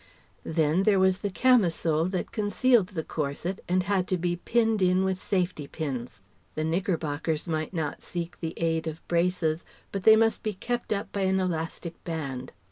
[0.43, 5.03] Then there was the camisole that concealed the corset and had to be "pinned" in
[5.03, 6.23] with safety pins.
[6.55, 11.11] The knickerbockers might not seek the aid of braces; but they must be kept up
[11.11, 12.51] by an elastic band.